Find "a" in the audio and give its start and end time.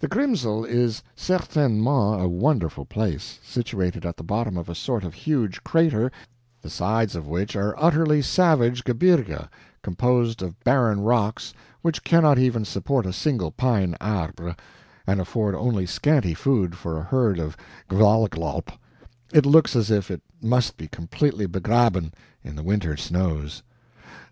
2.20-2.26, 4.68-4.74, 13.06-13.12, 16.98-17.04